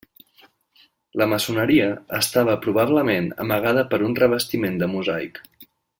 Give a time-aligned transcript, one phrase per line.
[1.21, 1.89] La maçoneria
[2.21, 5.39] estava probablement amagada per un revestiment de mosaic.